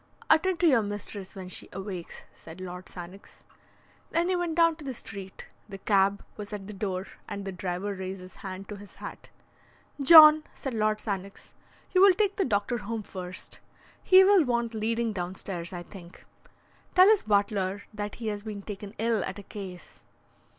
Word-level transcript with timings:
"Attend 0.31 0.59
to 0.61 0.65
your 0.67 0.81
mistress 0.81 1.35
when 1.35 1.47
she 1.47 1.69
awakes," 1.71 2.23
said 2.33 2.59
Lord 2.59 2.87
Sannox. 2.89 3.43
Then 4.09 4.29
he 4.29 4.35
went 4.35 4.55
down 4.55 4.75
to 4.77 4.83
the 4.83 4.95
street. 4.95 5.45
The 5.69 5.77
cab 5.77 6.23
was 6.37 6.51
at 6.51 6.65
the 6.65 6.73
door, 6.73 7.05
and 7.29 7.45
the 7.45 7.51
driver 7.51 7.93
raised 7.93 8.21
his 8.21 8.37
hand 8.37 8.67
to 8.69 8.77
his 8.77 8.95
hat. 8.95 9.29
"John," 10.01 10.43
said 10.55 10.73
Lord 10.73 10.99
Sannox, 11.01 11.53
"you 11.91 12.01
will 12.01 12.15
take 12.15 12.37
the 12.37 12.45
doctor 12.45 12.79
home 12.79 13.03
first. 13.03 13.59
He 14.01 14.23
will 14.23 14.43
want 14.43 14.73
leading 14.73 15.13
downstairs, 15.13 15.71
I 15.71 15.83
think. 15.83 16.25
Tell 16.95 17.07
his 17.07 17.21
butler 17.21 17.83
that 17.93 18.15
he 18.15 18.29
has 18.29 18.41
been 18.41 18.63
taken 18.63 18.95
ill 18.97 19.23
at 19.23 19.37
a 19.37 19.43
case." 19.43 20.03